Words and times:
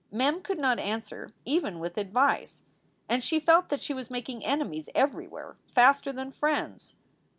Mem 0.11 0.41
could 0.41 0.57
not 0.57 0.79
answer 0.79 1.29
even 1.45 1.77
with 1.77 1.95
advice. 1.95 2.63
And 3.07 3.23
she 3.23 3.39
felt 3.39 3.69
that 3.69 3.83
she 3.83 3.93
was 3.93 4.09
making 4.09 4.43
enemies 4.43 4.89
everywhere 4.95 5.57
faster 5.75 6.11
than 6.11 6.31
friends. 6.31 6.95